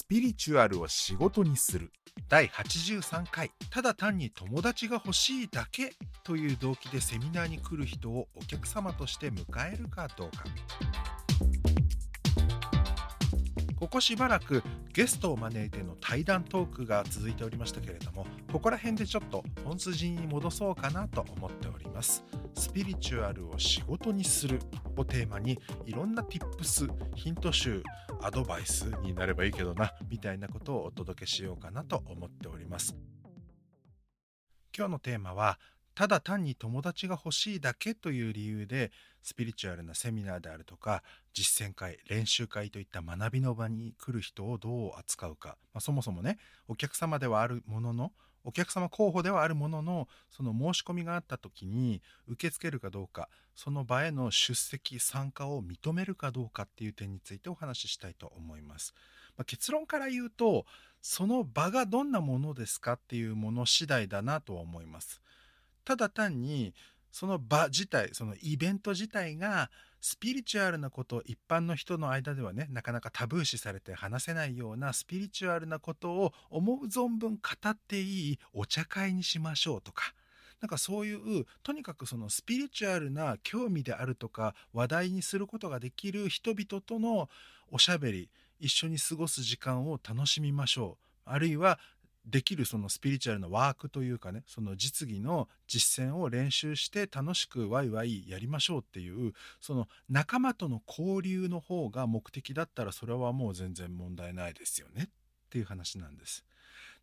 [0.00, 1.92] スピリチュアルを仕事にする。
[2.26, 3.50] 第83回。
[3.68, 5.92] ただ単に友達が欲しいだけ。
[6.24, 10.44] という動機でセミナーに来る人をお客様として迎えるかどうか。
[13.80, 22.22] ここしばらくゲストを招いての対談トークが続いておりましたけれどもここら辺でちょっと本筋に戻そうかなと思っております。
[22.54, 24.60] スピリチュアルを仕事にする
[24.98, 27.82] をテーマにいろんな tips ヒント集
[28.20, 32.94] アドバイスになればいいけどなみたいなことをお届けしようかなと思っております。
[34.76, 35.58] 今日のテーマは
[35.94, 38.92] ただ単に友達が欲しいだけという理由で
[39.22, 41.02] スピリチュアルなセミナーであるとか
[41.32, 46.38] 実践会練習会といった学びの場に来る人をどう扱うか、まあ、そもそもね
[46.68, 48.12] お客様ではあるものの
[48.44, 58.94] お客様候補ではあるもののその申し込みがあった時に受け付けるかどうかその場への出席参加を認めるかどうかっていう点についてお話ししたいと思います。
[59.36, 60.64] まあ、結論から言うと
[61.02, 65.20] その場がどんなものですかっていうもの次第だなとは思います。
[65.84, 66.74] ただ単に
[67.12, 80.14] その場自体そのイベント自体がスピリチュアルなこと一般の人の間ではねなかなかタブー視されて話せないようなスピリチュアルなことを思う存分語っていいお茶会にしましょうとか
[80.60, 87.28] なんかそういうとにかくそのスピリチュアルな興味であるとか話題にすることができる人々との
[87.70, 91.10] おしゃべり一緒に過ごす時間を楽しみましょう。
[91.24, 91.78] あるいは
[92.30, 105.08] できるそのスピリチュアルなワークというかねその実技の実践を練習して楽しくワイワイやりましょうっていうその仲間との交流の方が目的だったらそれはもう全然問題ないですよねっ
[105.50, 106.44] ていう話なんです。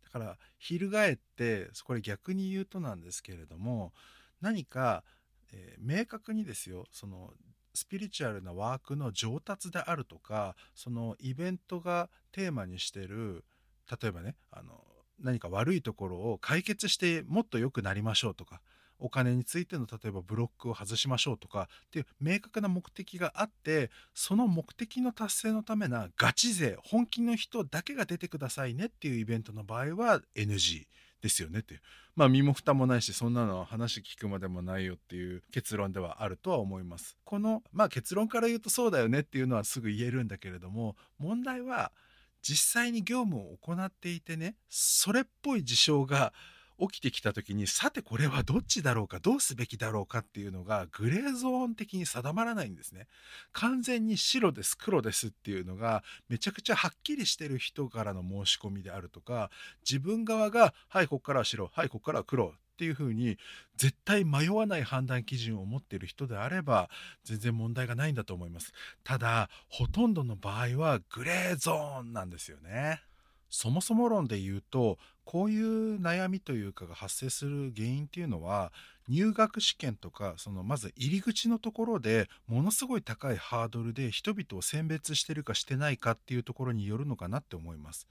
[0.04, 3.92] だから翻ってこれ逆に言うとなんですけれども
[4.40, 5.04] 何か、
[5.52, 7.30] えー、明確にですよその
[7.74, 13.44] スピリチュアルなワークの上達であるとかそのイベントがテーマにしてる
[13.90, 14.82] 例えばねあの
[15.20, 18.60] 何か悪いところを解決してもっと良くなりましょうとか
[18.98, 30.86] お金についての例えばブロックを外しましょうとかっていう明確な目的があってその目的の達成のためなガチ勢本気の人だけが出てくださいねっていうイベントの場合は NG
[31.22, 31.80] ですよねっていう。
[32.14, 37.16] まあ身も蓋もないしそんなの話聞くまでもないよっていう結論ではあるとは思います。
[37.24, 41.92] このまあ結論から言うとそうだよねっていうのはすぐ言えるんだけれども問題は
[42.42, 46.32] 実際に業務を行っていてねそれっぽい事象が
[46.80, 53.08] 起きてきた時にさてこれはどっちだろうかどうすべきだろうかっていうのがグレーゾーン的に定まらないんですね。
[53.52, 59.50] 完全に白です黒ですっていうのがめちゃくちゃはっきりしてる人からの申し込みであるとか
[59.88, 63.38] 自分側がはいここからは白はいここからは黒っていうふうに
[63.76, 66.88] 絶対迷わない判断基準を持っている人であれば
[67.24, 68.72] 全然問題がないんだと思います
[69.02, 73.02] ただほとんどの場合はグレーゾーンなんですよね
[73.50, 78.72] そもそも論で言うとこういう悩みというかが発生する原因っていうのは
[79.08, 88.06] 入学試験とかそのまず入り口のところでものすごい高いハードルで人々を選別してるかしてないかっていうところによるのかなって思います。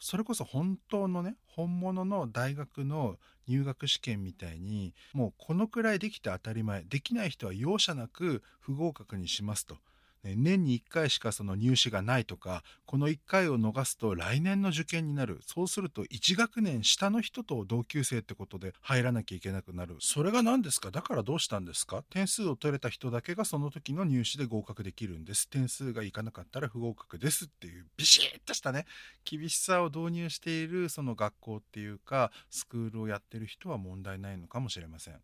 [0.00, 9.78] それこそ本当のね本物の大学の入学試験みたいにもうこのくらいできて当たり前できない人は容赦なく不合格にしますと。
[10.24, 15.40] 年に1回しかその入試がないとかこの1回を逃すと来年の受験になる。
[15.46, 19.96] そうすると1学年下の人と同級生ってことで入らなきゃいけなくなる。
[20.00, 20.90] それが何ですか？
[20.90, 22.02] だからどうしたんですか？
[22.10, 25.48] 点数を取れた人だけがその時の入試で合格できるんです。
[25.48, 28.86] 点数がいかなかったら不合格ですっていうビシッとしたね
[29.24, 35.14] 厳しさを導入しているその学校っていうかスクールをやってる人は問題ないのかもしれません。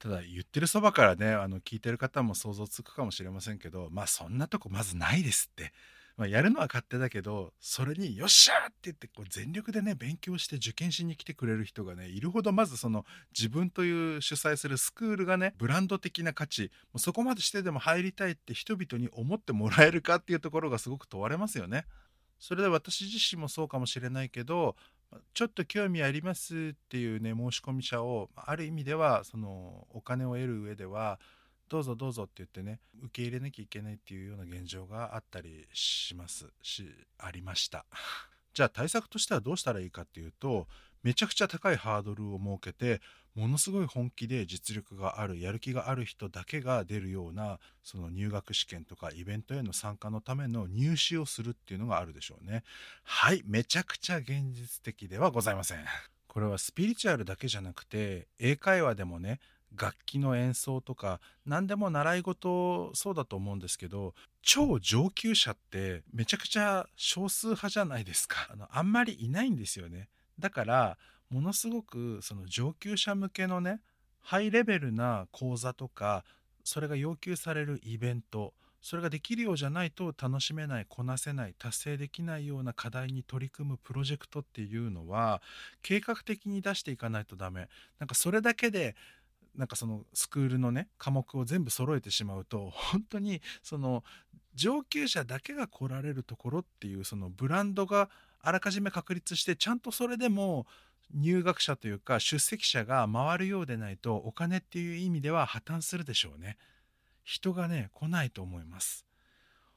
[0.00, 5.72] ただ言ってるそばからねあの聞いてる方も想像つくかもしれませんけどまあそんなとこまずないですって。
[6.16, 21.86] まあ、やるのは勝手だけどそれに「よっしゃ!」って言ってこう全力でね勉強して受験しに来てくれる人がねいるほどまずその自分という主催するスクールがねブランド的な価値もうそこまでしてでも入りたいって人々に思ってもらえるかっていうところがすごく問われますよね。
[22.38, 24.76] それで私自身もそうかもしれないけど
[25.34, 31.18] ちょっと興味ありますっていうね申し込み者をある意味ではそのお金を得る上では
[31.68, 36.84] どうぞどうぞって言ってね受け入れなきゃいけないっていうような現状があったりしますし
[37.18, 37.86] ありました。
[38.52, 40.66] じゃあ対策としてはどうしたらいいかっていうと
[41.02, 43.00] めちゃくちゃ高いハードルを設けて
[43.34, 52.64] ものすごい本気で実力があるやる気がある人だけが出るようなその入学試験とかイベントへの参加のための入試をするっていうのがあるでしょうね。
[53.04, 55.78] はいめちゃくちゃ現実的ではございません。
[56.26, 59.40] これはスピリチュアルだけじゃなくて英会話でもね
[59.76, 68.48] 楽器の演奏とか何でも習い事そうだと思うんですけど超上級者ってめちゃくちゃ少数派じゃないですか。
[68.52, 70.08] あのあんまりいないんですよね。
[70.40, 70.98] だから
[71.30, 73.80] ものすごくその上級者向けのね
[74.20, 76.24] ハイレベルな講座とか
[76.64, 78.52] それが要求されるイベント
[78.82, 85.42] それができるようじゃないと楽しめないこなせない達成できないような課題に取り組むプロジェクトっていうのは
[85.82, 87.68] 計画的に出していかないとダメ。
[87.98, 88.96] なんかそれだけで
[89.54, 94.02] なんかそのスクールのね科目を全部揃えてしまうと本当にその
[94.60, 98.10] 上級者だけが来られるところっていうそのブランドが
[98.42, 100.66] あらかじめ確立してちゃんとそれでも
[101.14, 106.58] 入学者というか出席者が回るようでないとお金っていう意味では破綻するでしょうね。
[107.24, 109.06] 人がね来ないと思います。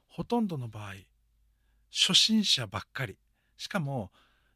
[0.06, 0.92] ほとんどの場合
[1.90, 3.16] 初心者ばっかり
[3.56, 4.10] しかも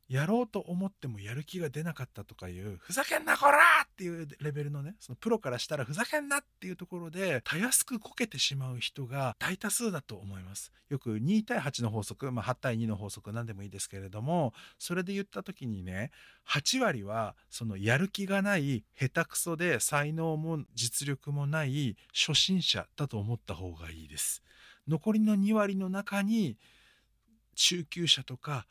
[0.08, 10.72] やろうと思ってもやる気が出なかったとかいうふざけんなこらっていうレベルのねそのプロからしたらふざけんなっていうところでたやすくこけてしまう人が大多数だと思います。
[10.88, 16.10] よく2対8の法則、まあ、8対2の法則何でもいいですけれどもそれで言った時にね
[16.48, 24.42] 8割はそのやる気がない下手くそで才能も実力もない初心者だと思った方がいいです。
[24.86, 26.56] 残りの2割の中に
[27.54, 28.66] 中級者とか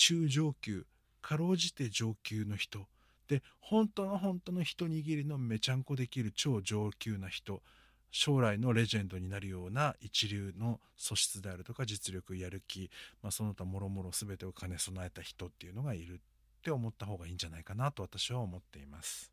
[0.00, 0.86] 中上級
[1.20, 2.86] かろうじて上級の人。
[3.28, 7.62] で本当の本当の一握りのめちゃんこできる超上級な人。
[8.10, 12.90] 将来のレジェンドになるような一流の素質であるとか実力やる気、
[13.22, 16.18] まあ、その他もろもろ全てを兼ね備えた人っていうのがいるっ
[16.64, 19.30] て思った方がいいんじゃないかなと私は思っています。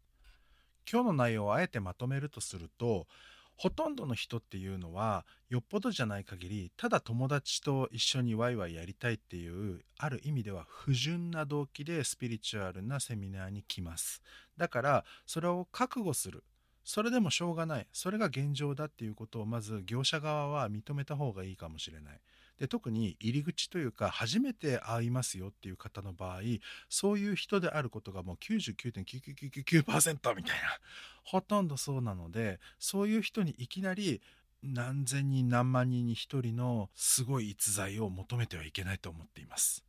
[0.90, 3.08] 今日の内容をあえてまとめるとすると
[3.58, 14.22] ほとんどの人っていうのはよっぽどじゃない限りただ友達と一緒にワイワイやりたいっていうある意味では不純な動機でスピリチュアルなセミナーに来ます。
[14.58, 16.44] だからそれを覚悟する。
[16.84, 17.88] それでもしょうがない。
[17.92, 22.22] それが現状だっていうことをまず業者側は認めた方がいいかもしれない。
[22.60, 26.42] で特に入り口というか初めて会いますよっていう方の場合
[26.90, 30.80] そういう人であることがもう99.9999%みたいな
[31.24, 34.22] ほとんどそうなのでそういう人にいきなり
[34.64, 39.84] 何千人何万人に一人のすごい逸材を求めてはいけないと思っています。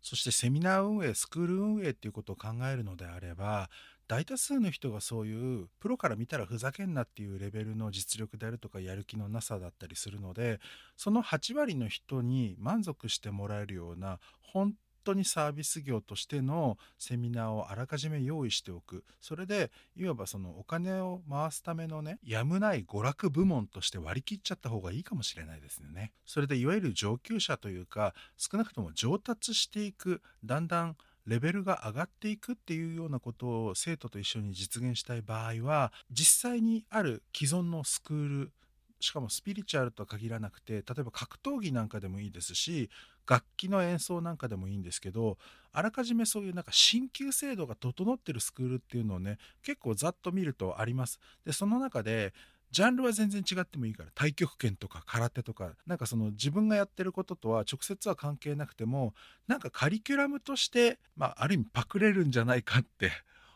[0.00, 3.70] そしてセミナー運営スクール運営っていうことを考えるのであれば
[4.06, 10.60] 大多数の人がそういうプロから見たらふざけんなっていうレベルの実力であるとかやる気のなさだったりするので
[10.96, 14.74] その8割の人に満足してもらえるような本
[15.04, 19.04] 当にサービス業としてのセミナーをあらかじめ用意しておく。
[19.20, 26.12] それでいわばそのお金を回すためのねやむない娯楽部門として割り切っちゃった方がいいかもしれないですよね。
[26.24, 30.96] それでいわゆる上級者というか少なくとも上達していくだんだん
[31.26, 38.52] レベルが上がっていくっていうようなことを生徒と一緒に実現したい場合は実際にある既存のスクール
[39.00, 42.90] しかもスピリチュアルとは限らなくて例えば格闘技なんかでもいいですし
[43.28, 45.38] 楽器の演奏なんかでもいいんですけど
[45.72, 51.18] あらかじめそういうなんか進級制度が整ってるスクールっていうのをね結構ざっと見るとあります。
[51.44, 52.32] でその中で
[52.74, 59.14] ジャンルは全然違ってもいいから太極拳とか空手とかなんかその自分がやってることとは直接は関係なくても
[59.46, 63.12] なんかカリキュラムとしてまあある意味パクれるんじゃないかって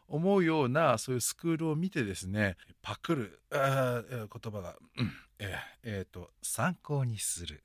[0.06, 5.10] 思うようなそういうスクールを見てですねパクるあ言葉が、うん、
[5.40, 7.64] え、えー、と参考にする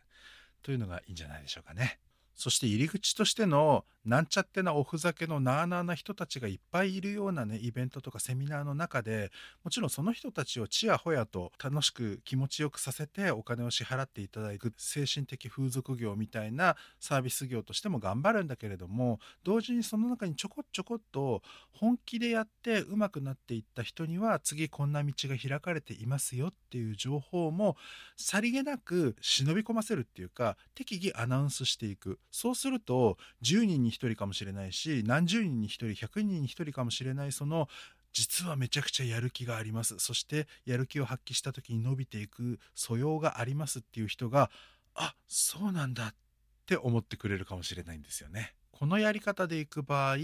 [0.64, 2.00] というのがいいんじゃないでしょうかね。
[2.34, 9.32] そして入り口としてのなんちゃってなおふざけのなあなあな人たちがいっぱいいるようなねイベントとかセミナーの中で
[9.64, 21.42] もちろんその人たちをちやほやと楽しく気持ちよくさせてお金を支払っていただく精神的風俗業みたいなサービス業としても頑張るんだけれども同時にその中にちょこちょこっと
[21.72, 27.78] 本気でやってうまくなっていった人には次こんな道が開かれていますよっていう情報も
[28.18, 32.20] さりげなく忍び込ませるっていうか適宜アナウンスしていく。
[32.32, 37.68] そうすると10人に1人かもしれないし何十人に1人100人に1人かもしれないその
[38.12, 44.52] 実はめちゃくちゃやる気がありますそしてやる気を発揮した時に伸びていく素養がありますっていう人が
[44.96, 46.16] あそうなんだっ
[46.66, 48.54] て思ってくれるかもしれないんですよね。
[48.72, 50.18] このやり方でいく場合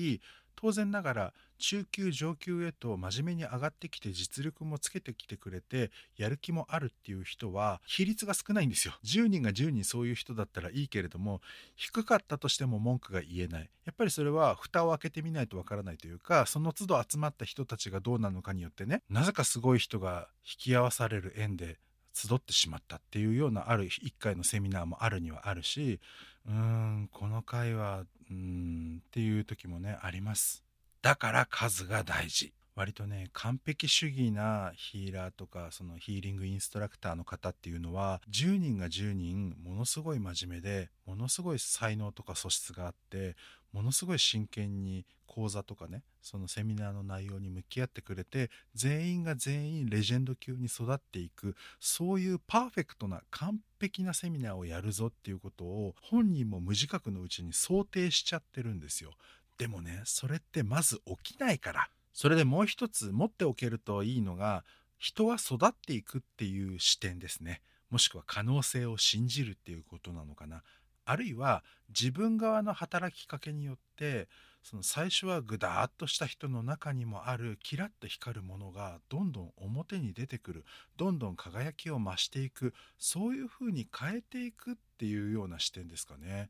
[0.62, 8.94] 当然ながら中級上級へと真面目に上がってきて実力もつけてきてくれてやる気もあるっていう人は比率が少ないんですよ。
[9.06, 11.40] 10人が10人そういう人だったらいいけれども
[11.78, 13.70] 低かったとしても文句が言えない。
[13.86, 21.78] やっぱりそれは蓋を開けてみないとわからないというかその都度集まった人たちがどうなのかによってねなぜかすごい人が引き合わされる縁で
[22.14, 26.00] 集ってしまったっていうようなある1回のセミナーもあるにはあるし
[26.48, 30.64] うーんこの回はうんっていう時もねあります。
[31.02, 32.54] だから数が大事。
[32.76, 43.36] 割とね完璧主義なヒーラーとかそのヒーリングインストラクターの方っていうのは10人が10人ものすごい真面目でものすごい才能とか素質があって
[43.74, 59.12] ものすごい真剣に講座とかねそのセミナーの内容に向き合ってくれて全員が全員レジェンド級に育っていくそういうパーフェクトな完璧なセミナーをやるぞっていうことを本人も無自覚のうちに想定しちゃってるんですよ。
[59.58, 61.90] でもねそれってまず起きないから。
[62.20, 64.66] それでもう一つ持っておけるといいのが
[64.98, 70.62] 人は育っていくっていう視点ですねもしくは可能性を信じるっていうことなのかな
[71.06, 71.64] あるいは
[71.98, 74.28] 自分側の働きかけによって
[74.64, 80.66] その最初はぐだーっとした人の中にもあるキラッと光るものがどんどん表に出てくる
[80.98, 86.50] どんどん輝きを増していくそういうふうに変えていくっていうような視点ですかね。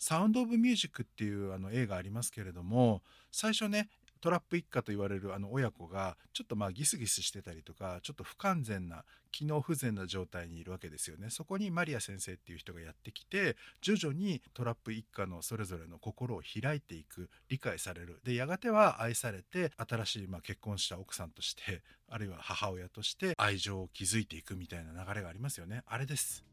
[0.00, 3.90] サウンド・オブ・ミュージックっていうあの映画ありますけれども最初ね
[4.20, 11.30] トラップ一家と言われるあの親子がちょっとまあギスギスしてたりとかちょっと不完全な機能不全な状態にいるわけですよね。
[11.30, 18.20] そこにマリア先生っていう人がやってきて徐々にトラップ一家のそれぞれの心を開いていく理解される。
[18.24, 25.82] でやがては愛されて新しいまあ結婚した奥さんとしてあるいは母親として愛情を築いていくみたいな流れがありますよね。
[25.86, 26.44] あれです。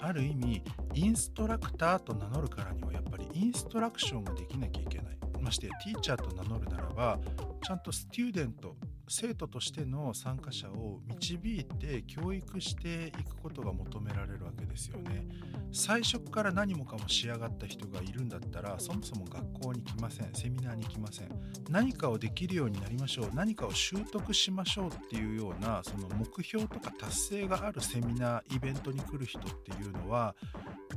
[0.00, 0.62] ある意味
[0.94, 5.27] インストラクターと名乗るからにはやっぱりインストラクションができなきゃいけない。
[5.48, 7.18] ましてティーチャーと名乗るならば
[7.64, 8.76] ちゃんとスチューデント
[9.08, 15.26] 生徒としての参加者を導いて教育していくことが求められるわけですよね。
[15.72, 20.34] 最初から何もかも仕上がった人がいるんだったらそもそも学校に来ません。
[20.34, 21.28] セミナーに来ません。
[21.70, 23.30] 何かをできるようになりましょう。
[23.32, 30.36] 何かを習得しましょうっていうようなその目標とか達成があるセミナーイベントに来る人っていうのは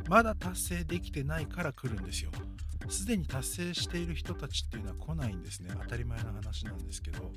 [0.10, 2.31] まだ達成できてないから来るんですよ。
[2.89, 7.31] すでに達成している人たちっていうのは来ないんですね当たり前の話なんですけど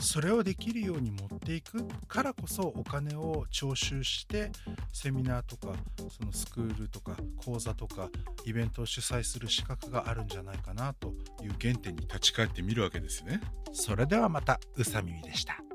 [0.00, 4.50] それをできるように持っていくからこそお金を徴収して
[4.92, 5.74] セミナーとか
[6.08, 8.08] そのスクールとか講座とか
[8.46, 11.08] イベントを主催する資格があるんじゃないかなと
[11.42, 13.40] いう原点に立ち返ってみるわけですね。
[13.72, 15.69] それではまた宇佐美でした。